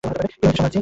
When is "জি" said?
0.71-0.79